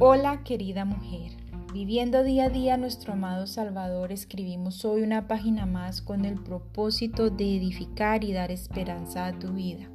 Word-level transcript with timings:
Hola 0.00 0.42
querida 0.42 0.84
mujer, 0.84 1.30
viviendo 1.72 2.24
día 2.24 2.46
a 2.46 2.48
día 2.48 2.76
nuestro 2.76 3.12
amado 3.12 3.46
Salvador, 3.46 4.10
escribimos 4.10 4.84
hoy 4.84 5.02
una 5.02 5.28
página 5.28 5.66
más 5.66 6.02
con 6.02 6.24
el 6.24 6.42
propósito 6.42 7.30
de 7.30 7.56
edificar 7.56 8.24
y 8.24 8.32
dar 8.32 8.50
esperanza 8.50 9.26
a 9.26 9.38
tu 9.38 9.52
vida. 9.52 9.88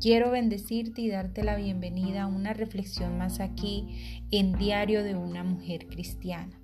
Quiero 0.00 0.32
bendecirte 0.32 1.02
y 1.02 1.08
darte 1.08 1.44
la 1.44 1.54
bienvenida 1.54 2.24
a 2.24 2.26
una 2.26 2.52
reflexión 2.52 3.16
más 3.16 3.38
aquí 3.38 4.24
en 4.32 4.58
Diario 4.58 5.04
de 5.04 5.14
una 5.14 5.44
Mujer 5.44 5.86
Cristiana. 5.86 6.58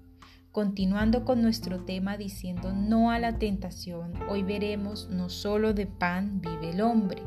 Continuando 0.51 1.25
con 1.25 1.43
nuestro 1.43 1.85
tema 1.85 2.17
diciendo 2.17 2.73
no 2.73 3.13
a 3.13 3.21
la 3.21 3.39
tentación, 3.39 4.15
hoy 4.29 4.43
veremos 4.43 5.09
no 5.11 5.29
solo 5.29 5.75
de 5.75 5.87
pan 5.87 6.41
vive 6.41 6.71
el 6.71 6.81
hombre. 6.81 7.23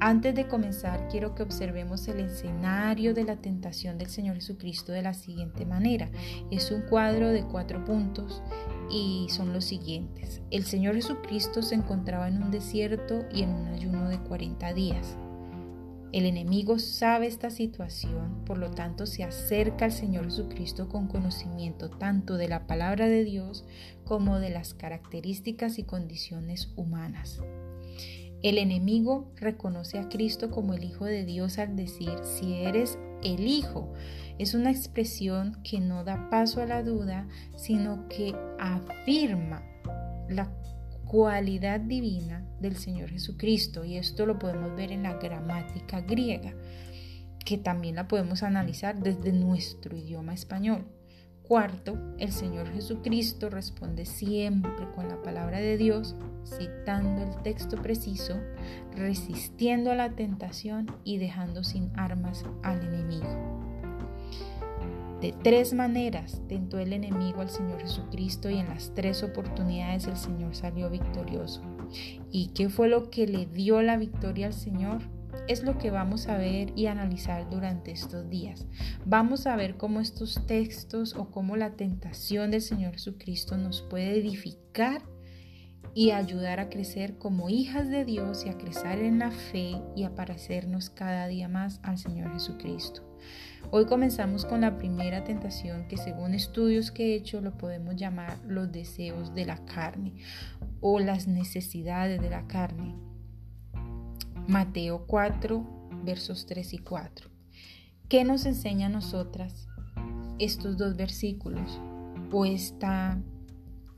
Antes 0.00 0.32
de 0.36 0.46
comenzar, 0.46 1.08
quiero 1.10 1.34
que 1.34 1.42
observemos 1.42 2.06
el 2.06 2.20
escenario 2.20 3.14
de 3.14 3.24
la 3.24 3.36
tentación 3.36 3.98
del 3.98 4.08
Señor 4.08 4.36
Jesucristo 4.36 4.92
de 4.92 5.02
la 5.02 5.12
siguiente 5.12 5.66
manera. 5.66 6.08
Es 6.52 6.70
un 6.70 6.82
cuadro 6.82 7.30
de 7.30 7.42
cuatro 7.42 7.84
puntos 7.84 8.40
y 8.88 9.26
son 9.30 9.52
los 9.52 9.64
siguientes. 9.64 10.40
El 10.52 10.62
Señor 10.62 10.94
Jesucristo 10.94 11.62
se 11.62 11.74
encontraba 11.74 12.28
en 12.28 12.40
un 12.40 12.52
desierto 12.52 13.24
y 13.32 13.42
en 13.42 13.50
un 13.50 13.66
ayuno 13.66 14.08
de 14.08 14.20
40 14.20 14.72
días. 14.72 15.16
El 16.12 16.26
enemigo 16.26 16.78
sabe 16.78 17.26
esta 17.26 17.50
situación, 17.50 18.44
por 18.46 18.56
lo 18.56 18.70
tanto 18.70 19.04
se 19.04 19.24
acerca 19.24 19.86
al 19.86 19.92
Señor 19.92 20.26
Jesucristo 20.26 20.88
con 20.88 21.08
conocimiento 21.08 21.90
tanto 21.90 22.36
de 22.36 22.46
la 22.46 22.68
palabra 22.68 23.08
de 23.08 23.24
Dios 23.24 23.64
como 24.04 24.38
de 24.38 24.50
las 24.50 24.74
características 24.74 25.80
y 25.80 25.82
condiciones 25.82 26.72
humanas. 26.76 27.42
El 28.42 28.58
enemigo 28.58 29.32
reconoce 29.36 29.98
a 29.98 30.08
Cristo 30.08 30.50
como 30.50 30.74
el 30.74 30.84
Hijo 30.84 31.04
de 31.04 31.24
Dios 31.24 31.58
al 31.58 31.74
decir, 31.74 32.12
si 32.22 32.54
eres 32.54 32.96
el 33.24 33.46
Hijo, 33.46 33.92
es 34.38 34.54
una 34.54 34.70
expresión 34.70 35.60
que 35.64 35.80
no 35.80 36.04
da 36.04 36.30
paso 36.30 36.62
a 36.62 36.66
la 36.66 36.84
duda, 36.84 37.26
sino 37.56 38.06
que 38.08 38.36
afirma 38.60 39.64
la 40.28 40.52
cualidad 41.04 41.80
divina 41.80 42.46
del 42.60 42.76
Señor 42.76 43.10
Jesucristo 43.10 43.84
y 43.84 43.96
esto 43.96 44.24
lo 44.24 44.38
podemos 44.38 44.76
ver 44.76 44.92
en 44.92 45.02
la 45.02 45.14
gramática 45.14 46.00
griega, 46.02 46.54
que 47.44 47.58
también 47.58 47.96
la 47.96 48.06
podemos 48.06 48.44
analizar 48.44 49.00
desde 49.00 49.32
nuestro 49.32 49.96
idioma 49.96 50.34
español. 50.34 50.86
Cuarto, 51.48 51.96
el 52.18 52.30
Señor 52.30 52.70
Jesucristo 52.74 53.48
responde 53.48 54.04
siempre 54.04 54.86
con 54.94 55.08
la 55.08 55.22
palabra 55.22 55.58
de 55.58 55.78
Dios, 55.78 56.14
citando 56.44 57.22
el 57.22 57.42
texto 57.42 57.80
preciso, 57.80 58.34
resistiendo 58.94 59.90
a 59.90 59.94
la 59.94 60.10
tentación 60.10 60.94
y 61.04 61.16
dejando 61.16 61.64
sin 61.64 61.90
armas 61.98 62.44
al 62.62 62.86
enemigo. 62.86 63.58
De 65.22 65.34
tres 65.42 65.72
maneras 65.72 66.42
tentó 66.48 66.78
el 66.78 66.92
enemigo 66.92 67.40
al 67.40 67.48
Señor 67.48 67.80
Jesucristo 67.80 68.50
y 68.50 68.58
en 68.58 68.68
las 68.68 68.92
tres 68.94 69.22
oportunidades 69.22 70.06
el 70.06 70.18
Señor 70.18 70.54
salió 70.54 70.90
victorioso. 70.90 71.62
¿Y 72.30 72.48
qué 72.48 72.68
fue 72.68 72.88
lo 72.88 73.08
que 73.08 73.26
le 73.26 73.46
dio 73.46 73.80
la 73.80 73.96
victoria 73.96 74.48
al 74.48 74.52
Señor? 74.52 75.00
Es 75.48 75.62
lo 75.62 75.78
que 75.78 75.90
vamos 75.90 76.28
a 76.28 76.36
ver 76.36 76.72
y 76.76 76.88
analizar 76.88 77.48
durante 77.48 77.90
estos 77.90 78.28
días. 78.28 78.66
Vamos 79.06 79.46
a 79.46 79.56
ver 79.56 79.78
cómo 79.78 80.00
estos 80.00 80.46
textos 80.46 81.14
o 81.14 81.30
cómo 81.30 81.56
la 81.56 81.70
tentación 81.70 82.50
del 82.50 82.60
Señor 82.60 82.92
Jesucristo 82.92 83.56
nos 83.56 83.80
puede 83.80 84.18
edificar 84.18 85.00
y 85.94 86.10
ayudar 86.10 86.60
a 86.60 86.68
crecer 86.68 87.16
como 87.16 87.48
hijas 87.48 87.88
de 87.88 88.04
Dios 88.04 88.44
y 88.44 88.50
a 88.50 88.58
crecer 88.58 88.98
en 88.98 89.20
la 89.20 89.30
fe 89.30 89.80
y 89.96 90.04
a 90.04 90.14
parecernos 90.14 90.90
cada 90.90 91.26
día 91.28 91.48
más 91.48 91.80
al 91.82 91.96
Señor 91.96 92.30
Jesucristo. 92.34 93.02
Hoy 93.70 93.86
comenzamos 93.86 94.44
con 94.44 94.60
la 94.60 94.76
primera 94.76 95.24
tentación 95.24 95.88
que 95.88 95.96
según 95.96 96.34
estudios 96.34 96.90
que 96.90 97.06
he 97.06 97.14
hecho 97.14 97.40
lo 97.40 97.56
podemos 97.56 97.96
llamar 97.96 98.38
los 98.46 98.70
deseos 98.70 99.34
de 99.34 99.46
la 99.46 99.64
carne 99.64 100.12
o 100.82 101.00
las 101.00 101.26
necesidades 101.26 102.20
de 102.20 102.28
la 102.28 102.46
carne. 102.46 103.07
Mateo 104.48 105.04
4, 105.06 105.62
versos 106.06 106.46
3 106.46 106.72
y 106.72 106.78
4. 106.78 107.28
¿Qué 108.08 108.24
nos 108.24 108.46
enseña 108.46 108.86
a 108.86 108.88
nosotras 108.88 109.68
estos 110.38 110.78
dos 110.78 110.96
versículos 110.96 111.78
o 112.32 112.46
esta 112.46 113.20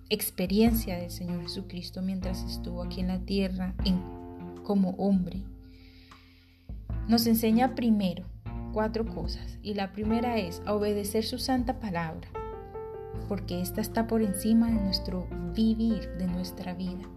experiencia 0.09 0.99
del 0.99 1.13
Señor 1.13 1.43
Jesucristo 1.43 2.03
mientras 2.03 2.43
estuvo 2.43 2.83
aquí 2.83 3.01
en 3.01 3.07
la 3.07 3.21
tierra 3.21 3.77
como 4.65 4.91
hombre? 4.99 5.45
Nos 7.07 7.29
enseña 7.29 7.77
primero 7.77 8.25
cuatro 8.73 9.07
cosas 9.07 9.57
y 9.63 9.75
la 9.75 9.93
primera 9.93 10.37
es 10.37 10.63
obedecer 10.67 11.25
su 11.25 11.39
santa 11.39 11.79
palabra, 11.79 12.27
porque 13.29 13.61
esta 13.61 13.81
está 13.81 14.09
por 14.09 14.21
encima 14.21 14.67
de 14.67 14.81
nuestro 14.81 15.29
vivir, 15.55 16.09
de 16.19 16.27
nuestra 16.27 16.75
vida. 16.75 17.09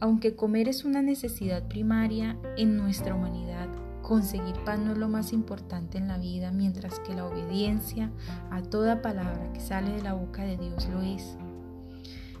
Aunque 0.00 0.36
comer 0.36 0.68
es 0.68 0.84
una 0.84 1.02
necesidad 1.02 1.66
primaria 1.68 2.38
en 2.56 2.76
nuestra 2.76 3.14
humanidad, 3.14 3.68
conseguir 4.02 4.54
pan 4.64 4.84
no 4.84 4.92
es 4.92 4.98
lo 4.98 5.08
más 5.08 5.32
importante 5.32 5.98
en 5.98 6.08
la 6.08 6.18
vida, 6.18 6.52
mientras 6.52 7.00
que 7.00 7.14
la 7.14 7.26
obediencia 7.26 8.10
a 8.50 8.62
toda 8.62 9.02
palabra 9.02 9.52
que 9.52 9.60
sale 9.60 9.90
de 9.92 10.02
la 10.02 10.12
boca 10.12 10.44
de 10.44 10.56
Dios 10.56 10.88
lo 10.88 11.02
es. 11.02 11.36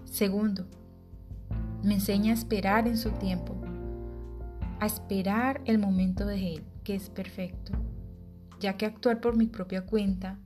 Segundo, 0.04 0.66
me 1.82 1.94
enseña 1.94 2.32
a 2.32 2.34
esperar 2.34 2.86
en 2.86 2.96
su 2.96 3.10
tiempo, 3.10 3.54
a 4.80 4.86
esperar 4.86 5.60
el 5.64 5.78
momento 5.78 6.26
de 6.26 6.54
Él, 6.54 6.64
que 6.84 6.94
es 6.94 7.10
perfecto 7.10 7.72
ya 8.60 8.76
que 8.76 8.86
actuar 8.86 9.20
por 9.20 9.36
mi 9.36 9.46
propia 9.46 9.84
cuenta 9.84 10.38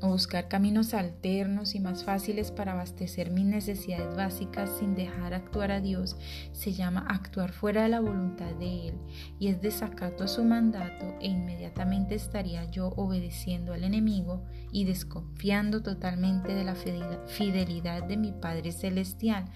o 0.00 0.08
buscar 0.08 0.48
caminos 0.48 0.94
alternos 0.94 1.74
y 1.74 1.80
más 1.80 2.04
fáciles 2.04 2.50
para 2.50 2.72
abastecer 2.72 3.30
mis 3.30 3.44
necesidades 3.44 4.16
básicas 4.16 4.70
sin 4.78 4.94
dejar 4.94 5.34
actuar 5.34 5.70
a 5.70 5.80
Dios 5.80 6.16
se 6.52 6.72
llama 6.72 7.06
actuar 7.08 7.52
fuera 7.52 7.82
de 7.82 7.88
la 7.90 8.00
voluntad 8.00 8.52
de 8.54 8.88
Él 8.88 8.94
y 9.38 9.48
es 9.48 9.60
desacato 9.60 10.24
a 10.24 10.28
su 10.28 10.44
mandato 10.44 11.14
e 11.20 11.28
inmediatamente 11.28 12.14
estaría 12.14 12.70
yo 12.70 12.88
obedeciendo 12.96 13.72
al 13.72 13.84
enemigo 13.84 14.44
y 14.72 14.84
desconfiando 14.84 15.82
totalmente 15.82 16.54
de 16.54 16.64
la 16.64 16.74
fidelidad 16.74 18.04
de 18.04 18.16
mi 18.16 18.32
Padre 18.32 18.72
Celestial. 18.72 19.46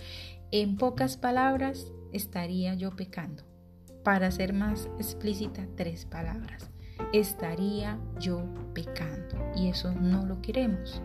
En 0.50 0.76
pocas 0.76 1.16
palabras, 1.16 1.92
estaría 2.12 2.74
yo 2.74 2.94
pecando. 2.94 3.44
Para 4.02 4.30
ser 4.30 4.52
más 4.52 4.88
explícita, 4.98 5.66
tres 5.76 6.04
palabras 6.04 6.70
estaría 7.12 7.98
yo 8.18 8.44
pecando 8.74 9.43
y 9.56 9.68
eso 9.68 9.92
no 9.92 10.24
lo 10.24 10.40
queremos. 10.40 11.00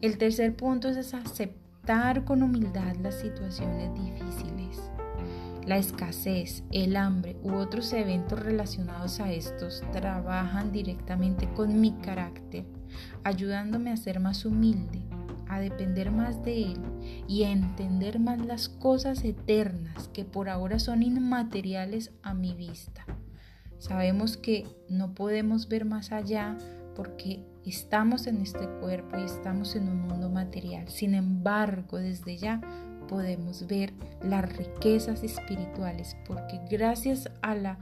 El 0.00 0.18
tercer 0.18 0.56
punto 0.56 0.88
es 0.88 1.14
aceptar 1.14 2.24
con 2.24 2.42
humildad 2.42 2.96
las 2.96 3.16
situaciones 3.16 3.92
difíciles. 3.94 4.90
La 5.66 5.78
escasez, 5.78 6.62
el 6.70 6.96
hambre 6.96 7.36
u 7.42 7.54
otros 7.54 7.92
eventos 7.92 8.38
relacionados 8.38 9.18
a 9.20 9.32
estos 9.32 9.82
trabajan 9.90 10.70
directamente 10.70 11.48
con 11.54 11.80
mi 11.80 11.92
carácter, 11.92 12.64
ayudándome 13.24 13.90
a 13.90 13.96
ser 13.96 14.20
más 14.20 14.44
humilde, 14.44 15.02
a 15.48 15.58
depender 15.58 16.12
más 16.12 16.44
de 16.44 16.72
Él 16.72 16.80
y 17.26 17.44
a 17.44 17.50
entender 17.50 18.20
más 18.20 18.44
las 18.44 18.68
cosas 18.68 19.24
eternas 19.24 20.08
que 20.12 20.24
por 20.24 20.48
ahora 20.48 20.78
son 20.78 21.02
inmateriales 21.02 22.12
a 22.22 22.32
mi 22.34 22.54
vista. 22.54 23.04
Sabemos 23.78 24.36
que 24.36 24.66
no 24.88 25.14
podemos 25.14 25.68
ver 25.68 25.84
más 25.84 26.12
allá 26.12 26.56
porque 26.96 27.44
estamos 27.64 28.26
en 28.26 28.40
este 28.40 28.66
cuerpo 28.80 29.18
y 29.18 29.24
estamos 29.24 29.76
en 29.76 29.88
un 29.88 30.00
mundo 30.08 30.30
material. 30.30 30.88
Sin 30.88 31.14
embargo, 31.14 31.98
desde 31.98 32.38
ya 32.38 32.60
podemos 33.08 33.66
ver 33.66 33.92
las 34.22 34.56
riquezas 34.56 35.22
espirituales 35.22 36.16
porque 36.26 36.60
gracias 36.70 37.30
a 37.42 37.54
la 37.54 37.78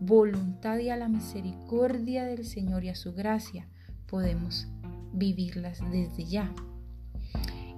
voluntad 0.00 0.78
y 0.78 0.88
a 0.88 0.96
la 0.96 1.08
misericordia 1.08 2.24
del 2.24 2.44
Señor 2.44 2.84
y 2.84 2.88
a 2.88 2.94
su 2.94 3.12
gracia 3.12 3.68
podemos 4.06 4.66
vivirlas 5.12 5.80
desde 5.92 6.24
ya. 6.24 6.52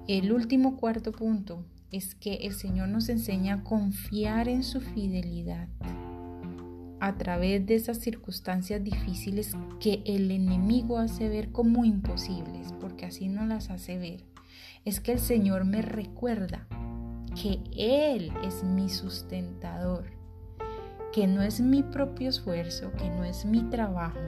El 0.08 0.32
último 0.32 0.76
cuarto 0.76 1.12
punto 1.12 1.64
es 1.90 2.14
que 2.14 2.34
el 2.42 2.54
Señor 2.54 2.88
nos 2.88 3.08
enseña 3.08 3.54
a 3.54 3.64
confiar 3.64 4.48
en 4.48 4.62
su 4.62 4.80
fidelidad 4.80 5.68
a 7.00 7.16
través 7.16 7.66
de 7.66 7.74
esas 7.74 7.98
circunstancias 7.98 8.82
difíciles 8.82 9.52
que 9.80 10.02
el 10.06 10.30
enemigo 10.30 10.98
hace 10.98 11.28
ver 11.28 11.52
como 11.52 11.84
imposibles, 11.84 12.72
porque 12.80 13.06
así 13.06 13.28
no 13.28 13.46
las 13.46 13.70
hace 13.70 13.98
ver, 13.98 14.24
es 14.84 15.00
que 15.00 15.12
el 15.12 15.20
Señor 15.20 15.64
me 15.64 15.82
recuerda 15.82 16.66
que 17.40 17.60
Él 17.76 18.32
es 18.42 18.64
mi 18.64 18.88
sustentador, 18.88 20.04
que 21.12 21.26
no 21.26 21.42
es 21.42 21.60
mi 21.60 21.82
propio 21.82 22.28
esfuerzo, 22.28 22.92
que 22.92 23.10
no 23.10 23.24
es 23.24 23.44
mi 23.44 23.62
trabajo, 23.64 24.20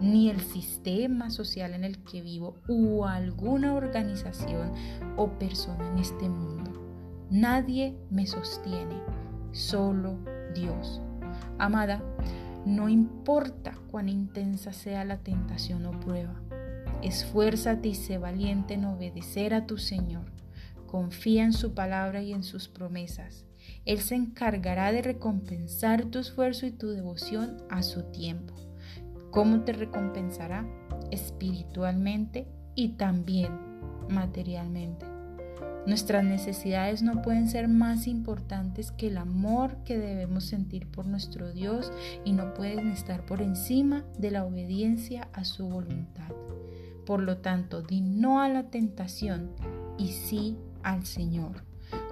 ni 0.00 0.30
el 0.30 0.40
sistema 0.40 1.30
social 1.30 1.74
en 1.74 1.84
el 1.84 2.02
que 2.04 2.22
vivo 2.22 2.56
o 2.68 3.06
alguna 3.06 3.74
organización 3.74 4.72
o 5.16 5.38
persona 5.38 5.88
en 5.92 5.98
este 5.98 6.28
mundo. 6.28 6.72
Nadie 7.30 7.96
me 8.10 8.26
sostiene, 8.26 9.02
solo 9.52 10.18
Dios. 10.54 11.02
Amada, 11.58 12.02
no 12.66 12.88
importa 12.88 13.78
cuán 13.90 14.08
intensa 14.08 14.72
sea 14.72 15.04
la 15.04 15.18
tentación 15.18 15.86
o 15.86 15.98
prueba, 16.00 16.34
Esfuérzate 17.02 17.88
y 17.88 17.94
sé 17.94 18.18
valiente 18.18 18.74
en 18.74 18.84
obedecer 18.84 19.54
a 19.54 19.66
tu 19.66 19.78
Señor. 19.78 20.32
Confía 20.86 21.44
en 21.44 21.52
su 21.52 21.72
palabra 21.72 22.22
y 22.22 22.32
en 22.32 22.42
sus 22.42 22.68
promesas. 22.68 23.44
Él 23.84 24.00
se 24.00 24.16
encargará 24.16 24.90
de 24.90 25.02
recompensar 25.02 26.06
tu 26.06 26.18
esfuerzo 26.18 26.66
y 26.66 26.72
tu 26.72 26.88
devoción 26.88 27.58
a 27.70 27.82
su 27.82 28.10
tiempo. 28.10 28.54
¿Cómo 29.30 29.62
te 29.62 29.72
recompensará? 29.72 30.66
Espiritualmente 31.12 32.48
y 32.74 32.90
también 32.90 33.52
materialmente. 34.08 35.17
Nuestras 35.86 36.24
necesidades 36.24 37.02
no 37.02 37.22
pueden 37.22 37.48
ser 37.48 37.66
más 37.68 38.06
importantes 38.06 38.92
que 38.92 39.08
el 39.08 39.16
amor 39.16 39.78
que 39.84 39.96
debemos 39.96 40.44
sentir 40.44 40.86
por 40.86 41.06
nuestro 41.06 41.52
Dios 41.52 41.90
y 42.24 42.32
no 42.32 42.52
pueden 42.52 42.90
estar 42.90 43.24
por 43.24 43.40
encima 43.40 44.04
de 44.18 44.30
la 44.30 44.44
obediencia 44.44 45.28
a 45.32 45.44
su 45.44 45.66
voluntad. 45.66 46.30
Por 47.06 47.22
lo 47.22 47.38
tanto, 47.38 47.80
di 47.80 48.02
no 48.02 48.42
a 48.42 48.48
la 48.50 48.64
tentación 48.64 49.52
y 49.96 50.08
sí 50.08 50.58
al 50.82 51.06
Señor. 51.06 51.64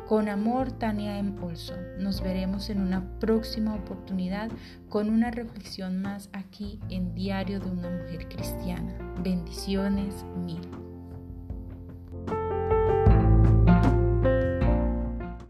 Con 0.08 0.28
amor, 0.28 0.70
Tania 0.70 1.18
M. 1.18 1.34
Olson. 1.42 1.78
Nos 1.98 2.22
veremos 2.22 2.70
en 2.70 2.80
una 2.80 3.18
próxima 3.18 3.74
oportunidad 3.74 4.50
con 4.88 5.10
una 5.10 5.30
reflexión 5.32 6.00
más 6.00 6.30
aquí 6.32 6.78
en 6.88 7.14
Diario 7.14 7.58
de 7.58 7.70
una 7.70 7.90
Mujer 7.90 8.28
Cristiana. 8.28 8.96
Bendiciones 9.22 10.24
mil. 10.44 10.60